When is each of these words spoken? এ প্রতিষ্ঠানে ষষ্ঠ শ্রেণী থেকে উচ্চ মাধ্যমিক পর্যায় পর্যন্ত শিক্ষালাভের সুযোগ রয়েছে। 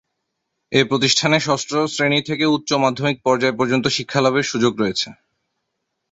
এ 0.71 0.81
প্রতিষ্ঠানে 0.89 1.37
ষষ্ঠ 1.39 1.71
শ্রেণী 1.93 2.19
থেকে 2.21 2.45
উচ্চ 2.47 2.69
মাধ্যমিক 2.83 3.17
পর্যায় 3.23 3.55
পর্যন্ত 3.57 3.85
শিক্ষালাভের 3.87 4.49
সুযোগ 4.51 4.73
রয়েছে। 4.77 5.07